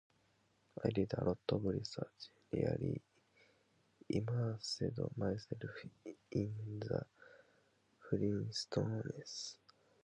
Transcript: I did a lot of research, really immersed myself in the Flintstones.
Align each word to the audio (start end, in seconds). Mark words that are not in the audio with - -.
I 0.83 0.89
did 0.89 1.13
a 1.13 1.23
lot 1.23 1.37
of 1.49 1.63
research, 1.63 2.23
really 2.51 2.99
immersed 4.09 4.81
myself 5.15 5.53
in 6.31 6.79
the 6.79 7.05
Flintstones. 8.09 9.57